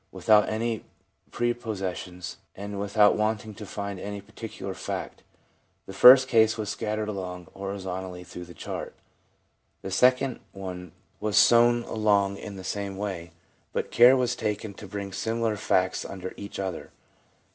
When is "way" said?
12.97-13.29